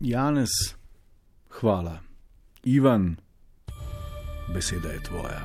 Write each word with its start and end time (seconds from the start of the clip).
Janez, 0.00 0.48
hvala. 1.60 1.98
Ivan, 2.64 3.16
beseda 4.54 4.88
je 4.88 5.02
tvoja. 5.02 5.40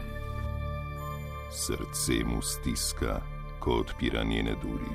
Srce 1.52 2.24
mu 2.26 2.42
stiska, 2.42 3.22
ko 3.60 3.72
odpira 3.72 4.24
njene 4.24 4.56
duri. 4.64 4.92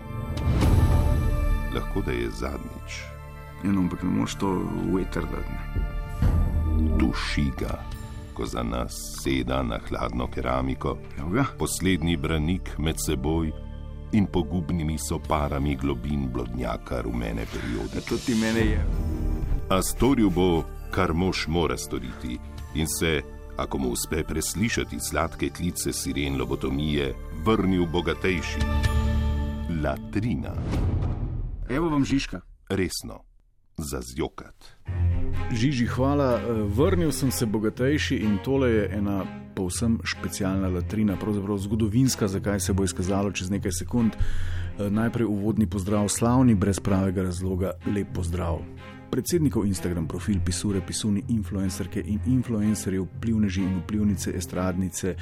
Lahko 1.74 2.00
da 2.00 2.12
je 2.12 2.30
zadnjič. 2.30 3.00
Eno, 3.64 3.80
ampak 3.80 4.02
ne 4.02 4.08
moreš 4.10 4.34
to 4.34 4.50
veter 4.94 5.22
dati. 5.22 5.80
Duši 6.98 7.44
ga, 7.58 7.78
ko 8.34 8.46
za 8.46 8.62
nas 8.62 8.92
seda 9.22 9.62
na 9.62 9.78
hladno 9.88 10.26
keramiko, 10.30 10.98
Evo 11.18 11.30
ga. 11.30 11.44
poslednji 11.58 12.16
branik 12.16 12.78
med 12.78 12.96
seboj 13.06 13.52
in 14.12 14.26
pogubnimi 14.26 14.98
soparami 14.98 15.76
globin 15.76 16.28
blodnjaka 16.32 17.00
rumene 17.00 17.46
periode. 17.52 17.94
Ja, 17.94 18.00
to 18.08 18.16
ti 18.18 18.34
mene 18.34 18.60
je. 18.60 18.84
A 19.68 19.82
storil 19.82 20.30
bo, 20.30 20.62
kar 20.94 21.12
mož 21.12 21.46
mora 21.50 21.76
storiti, 21.76 22.38
in 22.74 22.86
se, 22.86 23.22
ako 23.56 23.78
mu 23.78 23.88
uspe 23.90 24.22
preslišati 24.24 25.00
sladke 25.00 25.48
klice 25.50 25.92
siren 25.92 26.38
lobotomije, 26.38 27.14
vrnil 27.44 27.86
bogatejši. 27.86 28.60
Latrina, 29.82 30.54
Evo 31.68 31.88
vam 31.88 32.04
Žižka. 32.04 32.40
resno, 32.68 33.20
za 33.76 34.00
zjokat. 34.02 34.54
Žiži, 35.52 35.86
hvala. 35.86 36.34
Eh, 36.34 36.52
Vrnil 36.76 37.12
sem 37.12 37.30
se 37.30 37.46
bogatejši 37.46 38.16
in 38.16 38.38
tole 38.44 38.70
je 38.70 38.90
ena 38.92 39.24
povsem 39.54 39.98
specialna 40.04 40.68
latrina, 40.68 41.16
pravzaprav 41.16 41.58
zgodovinska, 41.58 42.28
zakaj 42.28 42.60
se 42.60 42.72
bo 42.72 42.84
izkazalo 42.84 43.32
čez 43.32 43.50
nekaj 43.50 43.72
sekund. 43.72 44.12
Eh, 44.14 44.90
Najprej 44.90 45.26
uvodni 45.26 45.66
pozdrav, 45.66 46.08
slavni, 46.08 46.54
brez 46.54 46.80
pravega 46.80 47.22
razloga, 47.22 47.70
lep 47.86 48.06
pozdrav. 48.14 48.58
Predsednikov 49.10 49.66
Instagram 49.66 50.06
profil, 50.08 50.40
pisure, 50.44 50.80
pisuni, 50.80 51.22
influencerke 51.28 52.00
in 52.00 52.18
influencerje, 52.26 53.00
vplivneži 53.00 53.62
in 53.62 53.78
vplivnice, 53.80 54.32
estradnice, 54.36 55.14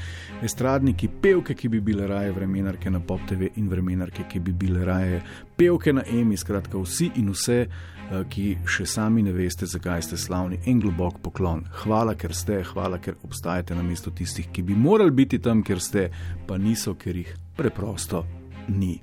estradniki, 0.42 1.08
pevke, 1.22 1.54
ki 1.54 1.68
bi 1.68 1.80
bile 1.80 2.06
raje 2.08 2.32
vremenarke 2.32 2.90
na 2.90 3.00
Pop 3.00 3.20
TV 3.28 3.50
in 3.60 3.68
vremenarke, 3.68 4.24
ki 4.28 4.40
bi 4.40 4.52
bile 4.52 4.84
raje 4.84 5.20
pevke 5.56 5.92
na 5.92 6.02
EMI, 6.08 6.36
skratka 6.36 6.80
vsi 6.80 7.10
in 7.20 7.28
vse, 7.34 7.58
eh, 7.64 8.24
ki 8.28 8.46
še 8.64 8.86
sami 8.86 9.22
ne 9.22 9.32
veste, 9.36 9.66
zakaj 9.66 10.02
ste 10.08 10.16
slavni. 10.16 10.58
En 10.66 10.80
globok 10.80 11.20
poklon. 11.22 11.66
Hvala, 11.84 12.14
ker 12.14 12.34
ste, 12.34 12.62
hvala, 12.72 12.98
ker 12.98 13.20
obstajate 13.22 13.76
na 13.76 13.82
mestu 13.82 14.10
tistih, 14.10 14.48
ki 14.52 14.62
bi 14.62 14.74
morali 14.74 15.10
biti 15.10 15.38
tam, 15.38 15.62
kjer 15.62 15.80
ste, 15.80 16.08
pa 16.48 16.56
niso, 16.58 16.94
ker 16.94 17.16
jih 17.20 17.36
preprosto 17.56 18.24
ni. 18.68 18.96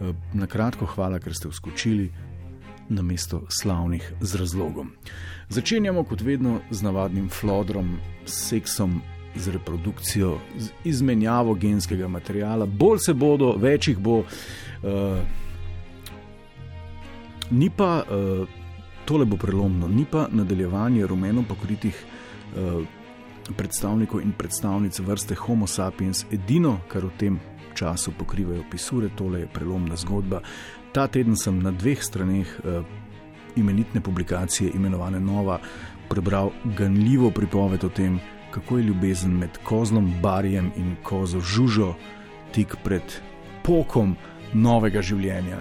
Eh, 0.00 0.12
Na 0.34 0.46
kratko, 0.46 0.86
hvala, 0.86 1.20
ker 1.20 1.34
ste 1.34 1.48
vskočili 1.48 2.10
na 2.90 3.02
mesto 3.02 3.42
slavnih 3.48 4.12
z 4.20 4.34
razlogom. 4.34 4.90
Začenjamo 5.48 6.04
kot 6.04 6.20
vedno 6.20 6.60
z 6.70 6.82
navadnim 6.82 7.28
flodrom, 7.28 7.98
s 8.26 8.48
seksom, 8.48 9.00
z 9.36 9.48
reprodukcijo, 9.54 10.38
z 10.58 10.70
izmenjavo 10.84 11.54
genskega 11.54 12.08
materiala. 12.08 12.66
Bolj 12.66 12.98
se 12.98 13.14
bodo, 13.14 13.54
več 13.58 13.88
jih 13.88 13.98
bo. 13.98 14.18
Uh, 14.20 15.18
ni 17.50 17.70
pa, 17.70 18.02
uh, 18.02 18.48
tole 19.04 19.24
bo 19.24 19.36
prelomno, 19.36 19.88
ni 19.88 20.04
pa 20.04 20.26
nadaljevanje 20.32 21.06
rumeno 21.06 21.44
pokritih 21.48 21.94
uh, 22.56 22.82
predstavnikov 23.56 24.22
in 24.22 24.32
predstavnic 24.32 24.98
vrste 24.98 25.34
Homo 25.34 25.66
sapiens 25.66 26.24
edino, 26.30 26.78
kar 26.88 27.06
v 27.06 27.16
tem 27.18 27.40
času 27.74 28.12
pokrivajo 28.18 28.64
pisure, 28.70 29.08
tole 29.16 29.40
je 29.40 29.52
prelomna 29.54 29.96
zgodba. 29.96 30.42
Ta 30.92 31.06
teden 31.06 31.36
sem 31.36 31.62
na 31.62 31.70
dveh 31.70 32.02
straneh 32.02 32.46
uh, 32.64 32.82
imenitne 33.56 34.00
publikacije, 34.00 34.72
imenovane 34.74 35.20
Nova, 35.20 35.60
prebral 36.08 36.50
ganljivo 36.76 37.30
pripoved 37.30 37.84
o 37.84 37.88
tem, 37.88 38.20
kako 38.50 38.78
je 38.78 38.84
ljubezen 38.84 39.38
med 39.38 39.58
kozlom 39.64 40.12
Barjem 40.22 40.72
in 40.76 40.96
kozo 41.02 41.40
Žužo 41.40 41.94
tik 42.52 42.74
pred 42.84 43.02
pokom 43.62 44.16
novega 44.52 45.02
življenja. 45.02 45.60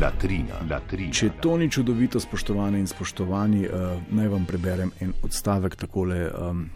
Latrina, 0.00 0.58
latrina. 0.70 1.12
Če 1.12 1.30
to 1.40 1.56
ni 1.60 1.70
čudovito, 1.70 2.20
spoštovane 2.20 2.80
in 2.80 2.88
spoštovani, 2.90 3.66
uh, 3.68 3.94
naj 4.10 4.32
vam 4.32 4.46
preberem 4.48 4.90
en 5.00 5.14
odstavek 5.22 5.76
takole. 5.76 6.24
Um, 6.32 6.66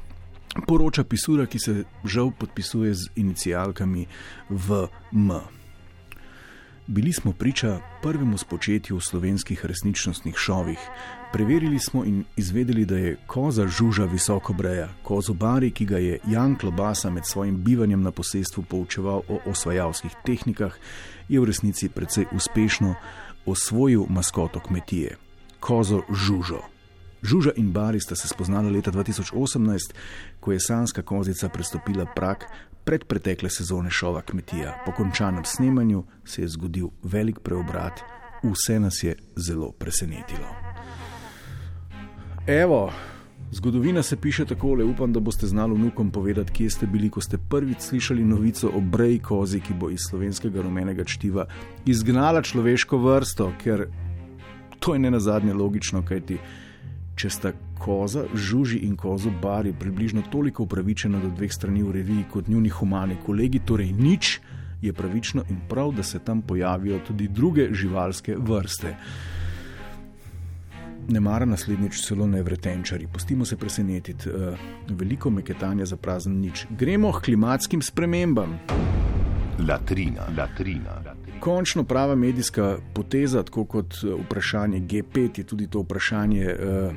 poroča 0.68 1.04
pisura, 1.04 1.46
ki 1.50 1.58
se 1.58 1.76
žal 2.04 2.30
podpisuje 2.38 2.94
z 2.94 3.10
inicialkami 3.16 4.06
VM. 4.50 5.55
Bili 6.86 7.12
smo 7.12 7.32
priča 7.32 7.80
prvemu 8.02 8.38
spočetju 8.38 8.96
v 8.96 9.00
slovenskih 9.00 9.66
resničnostnih 9.66 10.34
šovih. 10.36 10.78
Preverili 11.32 11.78
smo 11.78 12.04
in 12.04 12.24
izvedeli, 12.36 12.84
da 12.84 12.96
je 12.96 13.16
koza 13.26 13.66
žuža 13.66 14.04
visoko 14.04 14.52
breja, 14.52 14.88
kozo 15.02 15.34
bari, 15.34 15.70
ki 15.70 15.84
ga 15.84 15.98
je 15.98 16.18
Jan 16.28 16.54
Klobasa 16.54 17.10
med 17.10 17.26
svojim 17.26 17.64
bivanjem 17.64 18.02
na 18.02 18.10
posestvu 18.10 18.62
poučeval 18.62 19.22
o 19.28 19.40
osvajalskih 19.46 20.10
tehnikah, 20.24 20.78
je 21.28 21.40
v 21.40 21.44
resnici 21.44 21.88
precej 21.88 22.26
uspešno 22.32 22.94
osvojil 23.46 24.06
maskoto 24.08 24.60
kmetije- 24.60 25.16
kozo 25.66 26.02
žužo. 26.14 26.60
Žuža 27.22 27.50
in 27.56 27.72
Bari 27.72 28.00
sta 28.00 28.16
se 28.16 28.28
spoznala 28.28 28.70
leta 28.70 28.90
2018, 28.90 29.94
ko 30.40 30.52
je 30.52 30.60
sanska 30.60 31.02
kozica 31.02 31.48
prestopila 31.48 32.06
prak 32.14 32.46
pred 32.86 33.04
pretekle 33.04 33.50
sezone 33.50 33.90
šova 33.90 34.22
Kmetija. 34.22 34.76
Po 34.86 34.92
končanem 34.92 35.44
snemanju 35.44 36.04
se 36.24 36.42
je 36.42 36.48
zgodil 36.48 36.88
velik 37.02 37.40
preobrat, 37.42 38.00
vse 38.42 38.80
nas 38.80 39.02
je 39.02 39.16
zelo 39.36 39.72
presenetilo. 39.72 40.46
Evo, 42.46 42.92
zgodovina 43.50 44.02
se 44.02 44.16
piše 44.16 44.44
takole, 44.44 44.84
upam, 44.84 45.12
da 45.12 45.20
boste 45.20 45.46
znali 45.46 45.74
vnukom 45.74 46.10
povedati, 46.10 46.52
kje 46.52 46.70
ste 46.70 46.86
bili, 46.86 47.10
ko 47.10 47.20
ste 47.20 47.38
prvič 47.38 47.80
slišali 47.80 48.24
novico 48.24 48.70
o 48.74 48.80
breji 48.80 49.18
kozi, 49.18 49.60
ki 49.60 49.74
bo 49.74 49.90
iz 49.90 50.06
slovenskega 50.10 50.62
rumenega 50.62 51.04
čtiva 51.04 51.46
izgnala 51.86 52.42
človeško 52.42 52.98
vrsto, 52.98 53.52
ker 53.62 53.88
to 54.78 54.94
je 54.94 54.98
ne 54.98 55.10
na 55.10 55.20
zadnje 55.20 55.54
logično, 55.54 56.04
kajti 56.06 56.38
če 57.16 57.30
sta 57.30 57.52
koza, 57.78 58.24
žuži 58.34 58.78
in 58.78 58.96
kozo 58.96 59.30
bari 59.42 59.72
približno 59.78 60.22
toliko 60.32 60.62
upravičena 60.62 61.20
do 61.20 61.30
dveh 61.30 61.52
strani 61.52 61.82
v 61.82 61.92
reviji 61.92 62.24
kot 62.32 62.48
njuni 62.48 62.68
humani 62.68 63.16
kolegi, 63.26 63.58
torej 63.58 63.92
nič, 63.92 64.40
je 64.82 64.92
pravično 64.92 65.44
in 65.50 65.56
prav, 65.68 65.92
da 65.92 66.02
se 66.02 66.18
tam 66.18 66.42
pojavijo 66.42 66.98
tudi 67.06 67.28
druge 67.28 67.68
živalske 67.72 68.36
vrste. 68.38 68.96
Ne 71.08 71.20
mara 71.20 71.46
naslednjič 71.46 72.02
celo 72.02 72.26
ne 72.26 72.42
vretenčari, 72.42 73.06
pustimo 73.12 73.44
se 73.44 73.56
presenetiti, 73.56 74.28
uh, 74.28 74.58
veliko 74.88 75.30
meketanja 75.30 75.86
za 75.86 75.96
prazen 75.96 76.40
nič. 76.40 76.66
Gremo 76.70 77.12
k 77.12 77.22
klimatskim 77.24 77.82
spremembam. 77.82 78.58
Latrina, 79.68 80.26
latrina. 80.38 81.00
Končno 81.40 81.84
prava 81.84 82.14
medijska 82.14 82.76
poteza, 82.94 83.42
tako 83.42 83.64
kot 83.64 83.94
eh, 83.94 84.14
vprašanje 84.24 84.80
G5, 84.80 85.38
je 85.38 85.44
tudi 85.44 85.66
to 85.66 85.80
vprašanje, 85.80 86.44
eh, 86.44 86.90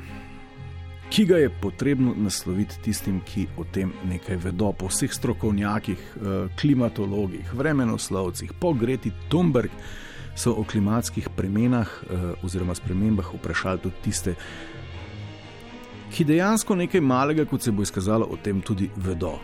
ki 1.10 1.26
ga 1.26 1.38
je 1.38 1.50
potrebno 1.50 2.14
nasloviti 2.18 2.78
tistim, 2.84 3.22
ki 3.26 3.48
o 3.58 3.64
tem 3.64 3.94
nekaj 4.10 4.38
vedo, 4.44 4.72
po 4.72 4.88
vseh 4.88 5.14
strokovnjakih, 5.14 5.98
eh, 5.98 6.48
klimatologih, 6.60 7.54
vremenoslovcih, 7.54 8.54
po 8.60 8.74
Greti 8.74 9.12
Thunberg 9.30 9.72
so 10.36 10.54
o 10.54 10.64
klimatskih 10.64 11.30
premenah 11.36 11.90
oziroma 12.44 12.76
spremembah 12.76 13.34
vprašali 13.34 13.80
tudi 13.84 13.96
tiste, 14.04 14.36
ki 16.16 16.26
dejansko 16.26 16.76
nekaj 16.76 17.02
malega, 17.02 17.46
kot 17.46 17.62
se 17.62 17.72
bo 17.72 17.84
izkazalo, 17.84 18.26
o 18.26 18.38
tem 18.38 18.62
tudi 18.62 18.90
vedo. 18.96 19.40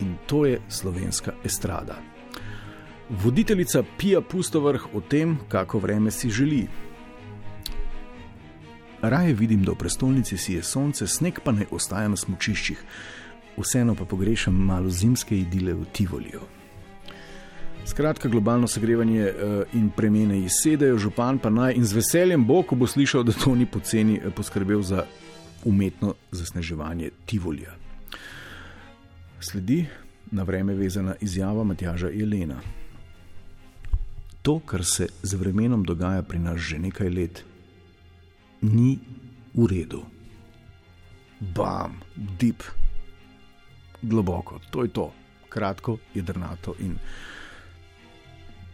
In 0.00 0.16
to 0.26 0.44
je 0.46 0.60
slovenska 0.68 1.34
estrada. 1.44 1.98
Voditeljica 3.10 3.82
pija 3.98 4.20
pustovrh 4.20 4.86
o 4.94 5.00
tem, 5.00 5.36
kako 5.48 5.78
vreme 5.78 6.10
si 6.10 6.30
želi. 6.30 6.66
Raje 9.08 9.34
vidim, 9.34 9.64
da 9.64 9.72
v 9.72 9.78
prestolnici 9.78 10.36
si 10.36 10.54
je 10.54 10.62
sonce, 10.62 11.06
sneg 11.06 11.40
pa 11.44 11.52
ne 11.52 11.66
ostaja 11.70 12.08
na 12.08 12.16
smočiščih, 12.16 12.78
vseeno 13.58 13.94
pa 13.94 14.06
pogrešam 14.08 14.56
malo 14.56 14.90
zimske 14.90 15.36
idile 15.36 15.74
v 15.74 15.84
Tivoliju. 15.92 16.40
Skratka, 17.84 18.28
globalno 18.28 18.66
segrevanje 18.66 19.26
uh, 19.28 19.76
in 19.76 19.90
premene 19.92 20.38
izsedajo, 20.40 20.96
župan 20.98 21.38
pa 21.38 21.50
naj 21.52 21.76
in 21.76 21.84
z 21.84 21.98
veseljem 22.00 22.46
bo, 22.48 22.62
ko 22.62 22.80
bo 22.80 22.88
slišal, 22.88 23.26
da 23.28 23.36
to 23.36 23.52
ni 23.54 23.66
poceni, 23.66 24.16
uh, 24.16 24.32
poskrbel 24.32 24.80
za 24.82 25.04
umetno 25.64 26.14
zasneževanje 26.32 27.10
Tivolija. 27.26 27.76
Sledi 29.40 29.84
na 30.30 30.42
vreme 30.42 30.74
vezana 30.74 31.14
izjava 31.20 31.64
Matjaža 31.64 32.08
Jelena. 32.08 32.62
To, 34.42 34.60
kar 34.60 34.84
se 34.84 35.08
z 35.22 35.34
vremenom 35.34 35.84
dogaja 35.84 36.22
pri 36.22 36.38
nas 36.38 36.60
že 36.60 36.78
nekaj 36.78 37.10
let, 37.10 37.44
ni 38.64 38.98
v 39.54 39.66
redu. 39.66 40.02
Bam, 41.40 42.00
deep, 42.16 42.62
globoko, 44.02 44.60
to 44.70 44.82
je 44.82 44.88
to, 44.88 45.12
kratko, 45.48 45.98
jedrnato 46.14 46.74
in 46.78 46.96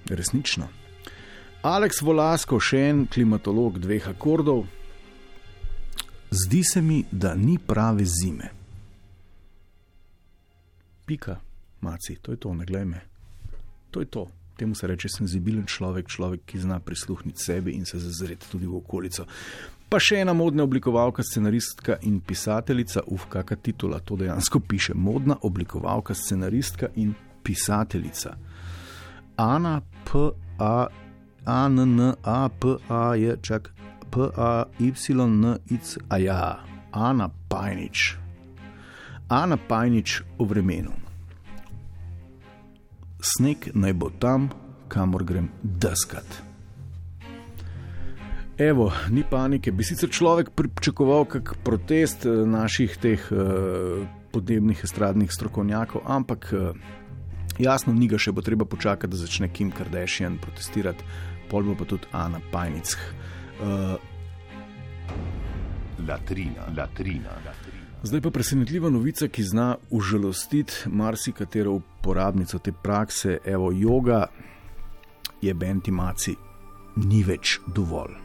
resnično. 0.08 0.68
Aleks 1.62 2.00
Volasko, 2.02 2.60
še 2.60 2.86
en 2.88 3.04
klimatolog 3.10 3.78
dveh 3.82 4.08
akordov. 4.08 4.64
Zdi 6.30 6.62
se 6.64 6.80
mi, 6.80 7.02
da 7.10 7.34
ni 7.34 7.58
prave 7.58 8.06
zime. 8.06 8.48
Pika, 11.04 11.40
maci, 11.82 12.16
to 12.22 12.32
je 12.32 12.38
to, 12.40 12.54
ne 12.54 12.64
glej 12.64 12.84
me. 12.84 13.00
To 13.90 14.00
je 14.00 14.06
to. 14.06 14.28
Temu 14.60 14.74
se 14.76 14.86
reče 14.86 15.08
senzibilen 15.08 15.64
človek, 15.64 16.08
človek, 16.12 16.40
ki 16.44 16.58
zna 16.60 16.80
prisluhniti 16.84 17.40
sebi 17.40 17.72
in 17.72 17.86
se 17.88 17.98
zazreti 17.98 18.50
tudi 18.50 18.66
v 18.68 18.76
okolico. 18.76 19.24
Pa 19.88 19.96
še 19.96 20.20
ena 20.20 20.34
modna 20.36 20.66
oblikovalka, 20.68 21.24
scenaristka 21.24 21.96
in 22.04 22.20
pisateljica, 22.20 23.06
uf, 23.08 23.24
kakšna 23.32 23.56
titula 23.56 23.98
to 24.04 24.18
dejansko 24.20 24.60
piše. 24.60 24.94
Modna 24.94 25.38
oblikovalka, 25.42 26.14
scenaristka 26.14 26.92
in 27.00 27.14
pisateljica. 27.42 28.36
Ana 29.40 29.80
P. 30.04 30.28
A. 30.58 30.86
A. 31.44 31.66
N. 31.68 31.78
N. 31.78 32.14
A. 32.22 32.48
P. 32.48 32.76
A. 32.88 33.14
Je 33.16 33.36
čak 33.42 33.72
P. 34.10 34.28
A. 34.36 34.64
Y. 34.78 34.92
N. 35.16 35.56
I. 35.70 35.78
C. 35.82 36.04
A. 36.08 36.18
Ja, 36.18 36.60
Ana 36.92 37.30
Pajnič. 37.48 38.16
Ana 39.28 39.56
Pajnič 39.56 40.20
o 40.38 40.44
vremenu. 40.44 40.92
Sneg 43.20 43.70
naj 43.74 43.92
bo 43.92 44.10
tam, 44.10 44.48
kamor 44.88 45.24
grem 45.24 45.50
deskat. 45.62 46.42
Evo, 48.60 48.92
ni 49.10 49.22
panike. 49.30 49.72
Bi 49.72 49.84
sicer 49.84 50.10
človek 50.12 50.50
pričakoval 50.56 51.24
kak 51.24 51.54
protest 51.64 52.26
eh, 52.26 52.42
naših 52.44 52.96
teh 53.00 53.20
uh, 53.32 54.04
podnebnih 54.32 54.84
estradnih 54.84 55.32
strokovnjakov, 55.32 56.04
ampak 56.04 56.52
uh, 56.52 56.76
jasno, 57.58 57.96
ni 57.96 58.08
ga 58.08 58.20
še 58.20 58.36
bo 58.36 58.44
treba 58.44 58.68
počakati, 58.68 59.08
da 59.08 59.16
začne 59.16 59.48
Kim 59.48 59.72
Kardashian 59.72 60.36
protestirati, 60.40 61.04
pol 61.48 61.72
bo 61.72 61.78
pa 61.80 61.88
tudi 61.88 62.12
Ana 62.12 62.40
Pajnic. 62.52 62.96
Uh, 63.64 63.96
latrina, 66.04 66.68
latrina, 66.76 67.40
latrina. 67.44 67.79
Zdaj 68.02 68.20
pa 68.20 68.30
presenetljiva 68.30 68.88
novica, 68.90 69.28
ki 69.28 69.42
zna 69.42 69.76
užalostiti 69.90 70.72
marsikatero 70.86 71.72
uporabnico 71.72 72.58
te 72.58 72.72
prakse. 72.72 73.38
Evo, 73.44 73.72
yoga 73.72 74.24
je 75.42 75.52
bentimaci, 75.54 76.34
ni 76.96 77.20
več 77.24 77.58
dovolj. 77.66 78.16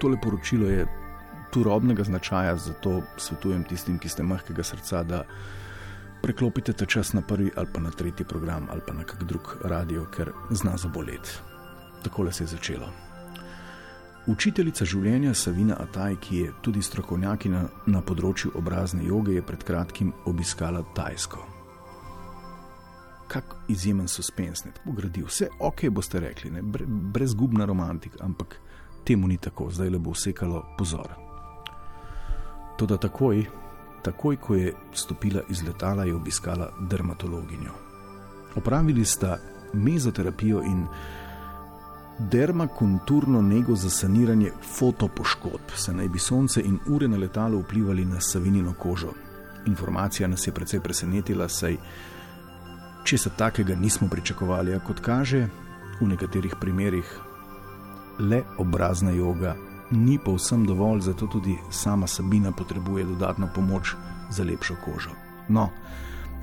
Tole 0.00 0.20
poročilo 0.20 0.68
je 0.68 0.84
turobnega 1.52 2.04
značaja, 2.04 2.56
zato 2.56 3.00
svetujem 3.16 3.64
tistim, 3.64 3.96
ki 3.98 4.12
ste 4.12 4.22
mehkega 4.22 4.62
srca, 4.62 5.02
da 5.02 5.22
preklopite 6.22 6.72
ta 6.72 6.84
čas 6.84 7.14
na 7.16 7.22
prvi 7.24 7.50
ali 7.56 7.72
pa 7.72 7.80
na 7.80 7.90
tretji 7.90 8.26
program 8.28 8.68
ali 8.70 8.80
pa 8.86 8.92
na 8.92 9.04
kak 9.08 9.24
drug 9.24 9.56
radio, 9.64 10.04
ker 10.12 10.32
zna 10.50 10.76
zaboleti. 10.76 11.40
Takole 12.04 12.32
se 12.32 12.44
je 12.44 12.52
začelo. 12.58 13.13
Učiteljica 14.26 14.86
življenja 14.88 15.34
Savina 15.36 15.74
Ataj, 15.82 16.14
ki 16.16 16.38
je 16.38 16.52
tudi 16.64 16.80
strokovnjakinja 16.82 17.58
na 17.92 18.00
področju 18.00 18.54
obrazne 18.56 19.04
joge, 19.04 19.34
je 19.36 19.42
pred 19.44 19.64
kratkim 19.68 20.14
obiskala 20.24 20.80
Tajsko. 20.96 21.42
Kak 23.28 23.52
izjemen 23.68 24.08
suspens, 24.08 24.62
ne 24.64 24.72
tako 24.72 24.94
gradi, 24.96 25.26
vse 25.28 25.50
ok, 25.60 25.90
boste 25.92 26.22
rekli, 26.24 26.54
ne, 26.54 26.62
brezgubna 27.12 27.66
romantika, 27.68 28.22
ampak 28.24 28.56
temu 29.04 29.28
ni 29.28 29.36
tako, 29.36 29.68
zdaj 29.68 29.92
le 29.92 30.00
bo 30.00 30.14
vsekalo 30.16 30.62
pozor. 30.78 31.12
Toda 32.80 32.96
takoj, 32.96 33.44
takoj, 34.08 34.40
ko 34.40 34.56
je 34.56 34.72
stopila 34.96 35.44
iz 35.52 35.60
letala, 35.68 36.08
je 36.08 36.16
obiskala 36.16 36.70
dermatologinjo. 36.80 37.76
Opravili 38.56 39.04
sta 39.04 39.36
mezoterapijo 39.74 40.64
in 40.64 40.86
dermakonturno 42.18 43.42
nego 43.42 43.74
za 43.74 43.90
saniranje 43.90 44.50
fotopoškodb, 44.78 45.74
se 45.76 45.92
naj 45.92 46.08
bi 46.08 46.18
sonce 46.18 46.60
in 46.60 46.78
ure 46.86 47.08
na 47.08 47.16
letalu 47.16 47.58
vplivali 47.60 48.04
na 48.04 48.20
savinino 48.20 48.74
kožo. 48.78 49.12
Informacija 49.66 50.28
nas 50.28 50.46
je 50.46 50.52
precej 50.52 50.80
presenetila, 50.80 51.48
saj 51.48 51.76
česa 53.04 53.30
takega 53.30 53.74
nismo 53.74 54.08
pričakovali, 54.08 54.74
a 54.74 54.80
kot 54.80 55.00
kaže, 55.00 55.48
v 56.00 56.08
nekaterih 56.08 56.54
primerjih 56.60 57.18
le 58.18 58.42
obrazna 58.58 59.10
joga 59.10 59.56
ni 59.90 60.18
povsem 60.18 60.66
dovolj, 60.66 61.00
zato 61.00 61.26
tudi 61.26 61.58
sama 61.70 62.06
Sabina 62.06 62.52
potrebuje 62.52 63.04
dodatno 63.04 63.48
pomoč 63.54 63.94
za 64.30 64.44
lepšo 64.44 64.76
kožo. 64.84 65.10
No, 65.48 65.70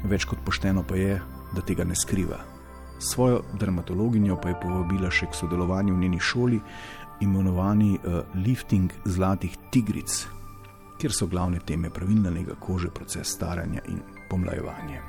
več 0.04 0.26
kot 0.26 0.40
pošteno 0.46 0.84
pa 0.84 0.96
je, 0.96 1.22
da 1.56 1.62
tega 1.62 1.84
ne 1.84 1.96
skriva. 1.96 2.51
Svojo 3.02 3.42
dermatologinjo 3.60 4.36
pa 4.42 4.50
je 4.50 4.60
povabila 4.62 5.10
še 5.10 5.26
k 5.32 5.34
sodelovanju 5.34 5.96
v 5.96 6.02
njeni 6.04 6.20
šoli, 6.22 6.60
imenovani 7.26 7.96
uh, 7.98 8.20
Lifting 8.38 8.94
Zlatih 9.10 9.56
Tigric, 9.74 10.20
kjer 11.02 11.14
so 11.14 11.26
glavne 11.26 11.64
teme 11.66 11.90
pravilna 11.90 12.30
nega 12.30 12.54
kože, 12.62 12.92
proces 12.94 13.34
staranja 13.34 13.82
in 13.90 14.04
pomlajevanje. 14.30 15.02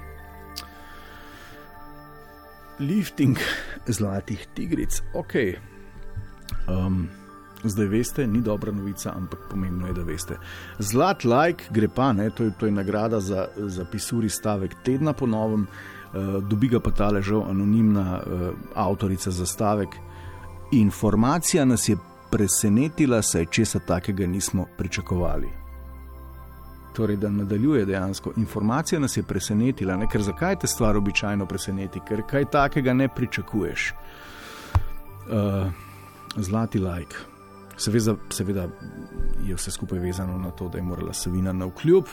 Lifting 2.81 3.37
Zlatih 3.87 4.49
Tigric, 4.57 5.03
ok. 5.13 5.37
Um, 6.73 7.09
zdaj 7.61 7.93
veste, 7.93 8.27
ni 8.27 8.41
dobra 8.41 8.73
novica, 8.73 9.13
ampak 9.13 9.51
pomembno 9.51 9.93
je, 9.93 10.01
da 10.01 10.09
veste. 10.09 10.41
Zlat 10.81 11.29
like 11.29 11.69
gre 11.69 11.93
pa, 11.93 12.15
ne, 12.17 12.31
to, 12.31 12.49
je, 12.49 12.57
to 12.57 12.67
je 12.67 12.73
nagrada 12.73 13.21
za, 13.21 13.51
za 13.57 13.85
pisuri 13.85 14.33
stavek 14.33 14.81
tedna 14.81 15.13
po 15.13 15.29
novem. 15.29 15.69
Uh, 15.69 16.02
dobi 16.41 16.69
ga 16.69 16.81
pa 16.81 16.91
ta 16.91 17.11
ležal 17.11 17.45
anonimna 17.51 18.21
uh, 18.21 18.49
avtorica 18.75 19.31
za 19.31 19.47
stavek. 19.47 19.89
Informacija 20.73 21.65
nas 21.65 21.89
je 21.89 21.97
presenetila, 22.31 23.23
saj 23.23 23.47
česa 23.47 23.79
takega 23.79 24.27
nismo 24.27 24.67
pričakovali. 24.79 25.49
Torej, 26.93 27.17
da 27.17 27.29
nadaljuje 27.29 27.85
dejansko. 27.85 28.33
Informacija 28.37 29.01
nas 29.01 29.17
je 29.17 29.23
presenetila, 29.23 29.97
ne? 29.97 30.09
ker 30.09 30.23
zakaj 30.23 30.59
te 30.59 30.67
stvar 30.67 30.97
običajno 30.97 31.47
preseneti, 31.47 32.01
ker 32.09 32.23
kaj 32.29 32.45
takega 32.45 32.93
ne 32.93 33.09
pričakuješ. 33.09 33.93
Uh, 33.93 35.73
zlati 36.37 36.79
like. 36.79 37.17
Seveda, 37.77 38.15
seveda 38.31 38.69
je 39.45 39.55
vse 39.55 39.71
skupaj 39.71 39.99
vezano 39.99 40.39
na 40.39 40.51
to, 40.51 40.69
da 40.69 40.79
je 40.79 40.85
morala 40.85 41.13
Savina 41.13 41.53
na 41.53 41.65
vkljub 41.67 42.05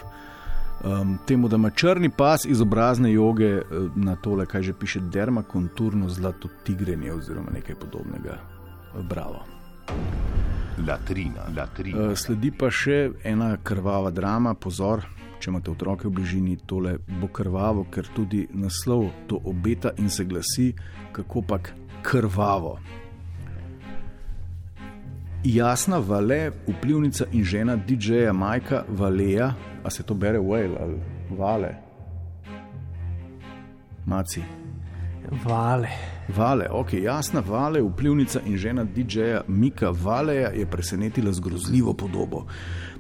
um, 0.84 1.18
temu, 1.28 1.48
da 1.48 1.56
ima 1.56 1.70
črni 1.70 2.10
pas 2.10 2.46
izobrazne 2.46 3.12
joge 3.14 3.46
eh, 3.46 3.64
na 3.96 4.16
tole, 4.16 4.46
kaj 4.46 4.62
že 4.62 4.74
piše, 4.74 5.00
dermakonturno 5.00 6.10
zlato 6.10 6.50
tigrenje 6.64 7.14
oziroma 7.14 7.52
nekaj 7.54 7.76
podobnega. 7.76 8.38
Bravo. 9.10 9.46
Latrina, 10.88 11.42
latrina. 11.58 12.10
Uh, 12.10 12.18
sledi 12.18 12.52
pa 12.52 12.72
še 12.72 13.10
ena 13.24 13.58
krvava 13.64 14.12
drama, 14.12 14.54
pozor. 14.54 15.06
Če 15.40 15.52
imate 15.52 15.72
otroke 15.72 16.08
v 16.08 16.12
bližini, 16.18 16.58
tole 16.68 16.98
bo 17.22 17.30
krvavo, 17.32 17.86
ker 17.92 18.08
tudi 18.16 18.44
naslov 18.52 19.08
to 19.28 19.40
obeta 19.48 19.94
in 19.98 20.10
se 20.12 20.26
glasi, 20.28 20.74
kako 21.16 21.44
pač 21.48 21.72
krvavo. 22.04 22.78
Jasna 25.44 25.98
Vale, 26.00 26.52
vplivnica 26.68 27.26
in 27.32 27.44
žena 27.44 27.76
DJ-ja 27.76 28.34
Majka 28.34 28.84
Valeja, 28.90 29.54
a 29.84 29.90
se 29.90 30.04
to 30.04 30.14
bere 30.14 30.40
Whale 30.40 30.78
ali 30.82 31.00
Vale? 31.30 31.76
Maci. 34.06 34.44
Vale. 35.46 35.88
Vale, 36.36 36.68
ok, 36.72 36.94
jasna 36.94 37.40
Vale, 37.48 37.82
vplivnica 37.82 38.40
in 38.46 38.58
žena 38.58 38.84
DJ-ja 38.84 39.42
Mika 39.48 39.90
Valeja 39.90 40.50
je 40.50 40.66
presenetila 40.66 41.32
z 41.32 41.40
grozljivo 41.40 41.94
podobo. 41.94 42.46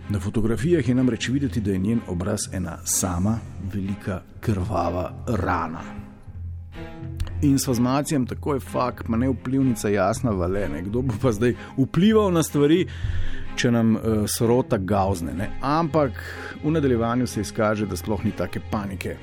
Na 0.09 0.19
fotografijah 0.19 0.87
je 0.87 0.95
namreč 0.95 1.29
videti, 1.29 1.61
da 1.61 1.71
je 1.71 1.77
njen 1.77 1.99
obraz 2.07 2.39
ena 2.53 2.77
sama, 2.83 3.39
velika, 3.73 4.21
krvava 4.39 5.13
rana. 5.27 6.08
In 7.41 7.59
s 7.59 7.65
fazmacijem 7.65 8.25
tako 8.25 8.53
je 8.53 8.59
fakt, 8.59 9.07
ma 9.07 9.17
ne 9.17 9.29
vplivnica 9.29 9.89
jasna 9.89 10.31
vale, 10.31 10.69
ne? 10.69 10.81
kdo 10.81 11.01
bo 11.01 11.13
pa 11.21 11.31
zdaj 11.31 11.53
vplival 11.77 12.33
na 12.35 12.43
stvari, 12.43 12.83
če 13.55 13.71
nam 13.71 13.95
uh, 13.95 14.01
sorota 14.27 14.77
gauzne. 14.77 15.33
Ne? 15.33 15.47
Ampak 15.61 16.19
v 16.63 16.71
nadaljevanju 16.75 17.27
se 17.27 17.41
izkaže, 17.41 17.87
da 17.87 17.95
sploh 17.95 18.25
ni 18.25 18.31
take 18.35 18.59
panike. 18.71 19.15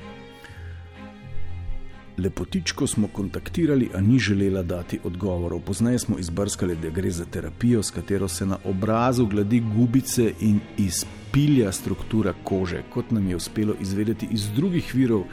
Lepotičko 2.17 2.87
smo 2.87 3.07
kontaktirali, 3.13 3.91
a 3.93 4.01
ni 4.01 4.17
želela 4.19 4.63
dati 4.63 4.97
odgovorov. 5.03 5.61
Poznaj 5.61 5.99
smo 5.99 6.17
izbrskali, 6.17 6.75
da 6.75 6.89
gre 6.89 7.11
za 7.11 7.25
terapijo, 7.25 7.83
s 7.83 7.93
katero 7.93 8.27
se 8.27 8.45
na 8.45 8.57
obrazu 8.65 9.27
gladi 9.27 9.59
gubice 9.75 10.31
in 10.39 10.59
izpilja 10.77 11.71
struktura 11.71 12.33
kože, 12.43 12.81
kot 12.93 13.11
nam 13.11 13.29
je 13.29 13.35
uspelo 13.35 13.77
izvedeti 13.81 14.27
iz 14.31 14.49
drugih 14.55 14.95
virov 14.95 15.23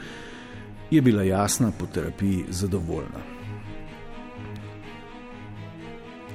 je 0.91 1.01
bila 1.01 1.23
jasna 1.23 1.71
po 1.79 1.85
terapiji 1.85 2.45
zadovoljna. 2.49 3.35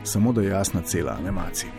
Samo 0.04 0.32
da 0.32 0.40
je 0.42 0.48
jasna 0.48 0.80
cela 0.82 1.16
animacija. 1.20 1.70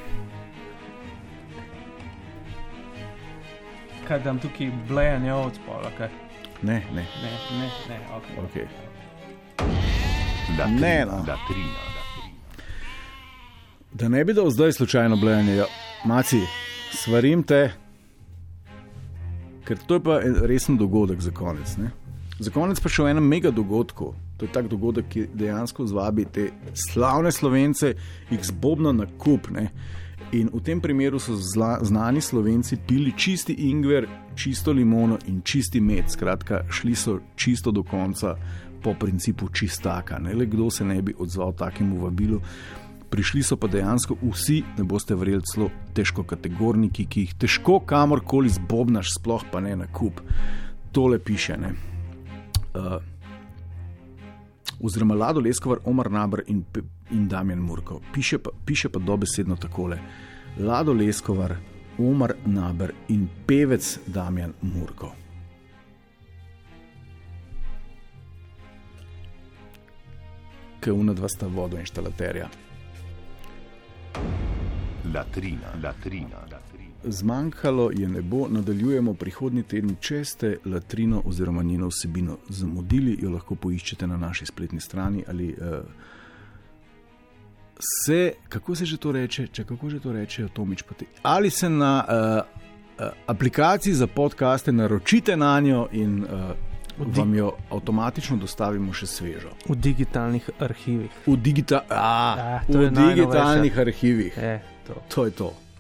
Kaj 4.08 4.20
da 4.20 4.34
tukaj 4.38 4.72
blejanje 4.88 5.34
od 5.34 5.56
spola? 5.56 5.92
Kaj? 5.98 6.10
Ne, 6.62 6.84
ne. 6.94 7.02
Ne, 7.24 7.32
ne, 7.60 7.70
ne, 7.90 8.00
ok. 8.16 8.24
okay. 8.46 8.66
Latrina, 10.60 10.80
Ne, 10.80 11.06
no. 11.06 11.12
latrina. 11.18 11.92
Da 13.94 14.10
ne 14.10 14.26
bi 14.26 14.34
dal 14.34 14.50
zdaj 14.50 14.72
slučajno 14.72 15.16
blejanje, 15.16 15.56
ja, 15.56 15.66
maci, 16.06 16.40
svarim 16.92 17.44
te, 17.44 17.72
ker 19.66 19.78
to 19.88 19.94
je 19.94 20.04
pa 20.04 20.22
en 20.22 20.36
resen 20.42 20.78
dogodek 20.78 21.22
za 21.22 21.32
konec. 21.32 21.78
Ne? 21.78 21.90
Za 22.42 22.50
konec 22.50 22.80
pa 22.82 22.90
še 22.90 23.04
o 23.04 23.10
enem 23.10 23.28
mega 23.30 23.52
dogodku. 23.54 24.16
To 24.42 24.48
je 24.48 24.50
tak 24.50 24.66
dogodek, 24.66 25.06
ki 25.14 25.28
dejansko 25.38 25.86
zvabi 25.86 26.24
te 26.26 26.48
slavne 26.74 27.30
slovence, 27.30 27.92
jih 28.32 28.48
zbobna 28.48 28.96
na 28.98 29.06
kup. 29.22 29.52
Ne? 29.54 29.68
In 30.34 30.50
v 30.50 30.62
tem 30.66 30.82
primeru 30.82 31.20
so 31.22 31.36
zla, 31.38 31.76
znani 31.86 32.18
slovenci 32.18 32.80
pili 32.88 33.14
čisti 33.14 33.54
ingver, 33.70 34.08
čisto 34.34 34.74
limono 34.74 35.20
in 35.30 35.44
čisti 35.46 35.84
med. 35.86 36.10
Skratka, 36.10 36.64
šli 36.66 36.96
so 36.98 37.20
čisto 37.38 37.70
do 37.70 37.84
konca 37.86 38.34
po 38.82 38.96
principu 38.98 39.52
čistaka. 39.54 40.18
Ne 40.18 40.34
le 40.34 40.50
kdo 40.50 40.72
se 40.74 40.86
ne 40.86 40.98
bi 40.98 41.14
odzval 41.14 41.54
takemu 41.54 42.02
vabilu. 42.08 42.42
Prišli 43.12 43.44
so 43.46 43.60
pa 43.60 43.70
dejansko 43.70 44.18
vsi, 44.24 44.64
ne 44.80 44.88
boste 44.88 45.14
verjeli, 45.14 45.46
celo 45.46 45.70
težko 45.94 46.26
kategorniki, 46.26 47.06
ki 47.06 47.28
jih 47.28 47.38
težko 47.46 47.84
kamorkoli 47.86 48.50
zbobnaš, 48.50 49.14
sploh 49.20 49.46
pa 49.52 49.62
ne 49.62 49.78
na 49.84 49.92
kup. 49.94 50.26
Tole 50.90 51.22
piše. 51.22 51.60
Ne. 51.62 51.91
Uh, 52.74 53.02
oziroma 54.80 55.16
Lado 55.16 55.40
Leskovar, 55.40 55.80
Omar 55.86 56.12
Nabr 56.12 56.42
in, 56.48 56.66
in 57.12 57.28
Damien 57.28 57.60
Murko. 57.60 58.02
Piše 58.14 58.38
pa, 58.38 58.50
piše 58.66 58.90
pa 58.90 59.00
dobesedno 59.00 59.56
takole: 59.56 60.00
Lado 60.58 60.94
Leskovar, 60.94 61.56
Omar 61.98 62.36
Nabr 62.46 62.94
in 63.08 63.28
pevec 63.46 64.00
Damien 64.08 64.54
Murko. 64.62 65.12
Kaj 70.80 70.94
una 70.94 71.14
dva 71.14 71.30
sta 71.30 71.48
vodoinštalaterja. 71.48 72.50
Latrina, 75.14 75.76
latrina, 75.84 76.42
latrina. 76.52 76.71
Zmanjkalo 77.04 77.92
je 77.94 78.08
nebo, 78.08 78.48
nadaljujemo 78.50 79.14
prihodnji 79.14 79.64
teden. 79.64 79.96
Če 80.00 80.26
ste 80.26 80.58
latrino 80.66 81.22
oziroma 81.26 81.64
njeno 81.64 81.88
vsebino 81.88 82.38
zamudili, 82.50 83.18
jo 83.22 83.32
lahko 83.32 83.56
poiščete 83.56 84.08
na 84.08 84.18
naši 84.18 84.46
spletni 84.46 84.82
strani 84.82 85.24
ali 85.28 85.50
uh, 85.50 85.80
se, 88.06 88.34
kako 88.50 88.76
se 88.76 88.86
že 88.86 88.98
to 88.98 89.12
reče, 89.12 89.48
če 89.48 89.64
kako 89.64 89.90
že 89.90 90.00
to 90.00 90.12
rečejo, 90.14 90.50
Tomič 90.54 90.82
poti. 90.84 91.06
Ali 91.22 91.50
se 91.50 91.70
na 91.70 92.06
uh, 92.06 93.06
aplikaciji 93.28 93.94
za 93.94 94.08
podkaste 94.08 94.72
naročite 94.72 95.38
na 95.38 95.60
njo 95.60 95.88
in 95.92 96.24
uh, 96.24 96.30
vam 97.18 97.36
jo 97.36 97.52
avtomatično 97.70 98.38
dostavimo 98.38 98.94
še 98.94 99.08
svežo. 99.08 99.50
V 99.70 99.76
digitalnih 99.76 100.50
arhivih. 100.60 101.12
V, 101.26 101.38
digita 101.38 101.86
a, 101.90 102.36
Ja, 102.38 102.62
to 102.68 102.80
v 102.80 102.90
digitalnih 102.90 103.78
arhivih. 103.78 104.38
E, 104.38 104.60
to. 104.88 105.02
To 105.16 105.26
je 105.26 105.32
to. 105.32 105.54